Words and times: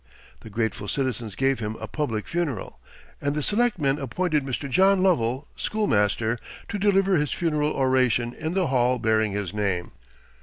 The 0.39 0.49
grateful 0.49 0.87
citizens 0.87 1.35
gave 1.35 1.59
him 1.59 1.75
a 1.79 1.85
public 1.87 2.27
funeral, 2.27 2.79
and 3.21 3.35
the 3.35 3.43
Selectmen 3.43 3.99
appointed 3.99 4.43
Mr. 4.43 4.67
John 4.67 5.03
Lovell, 5.03 5.47
schoolmaster, 5.55 6.39
to 6.69 6.79
deliver 6.79 7.17
his 7.17 7.31
funeral 7.31 7.69
oration 7.73 8.33
in 8.33 8.55
the 8.55 8.65
Hall 8.65 8.97
bearing 8.97 9.33
his 9.33 9.53
name. 9.53 9.91